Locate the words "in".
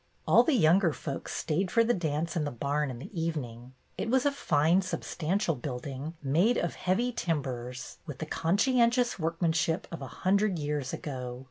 2.35-2.43, 2.89-2.97